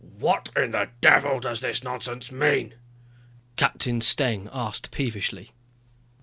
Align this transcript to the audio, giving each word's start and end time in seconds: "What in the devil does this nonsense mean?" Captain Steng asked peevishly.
"What 0.17 0.49
in 0.55 0.71
the 0.71 0.89
devil 0.99 1.39
does 1.39 1.59
this 1.59 1.83
nonsense 1.83 2.31
mean?" 2.31 2.73
Captain 3.55 3.99
Steng 4.01 4.49
asked 4.51 4.89
peevishly. 4.89 5.51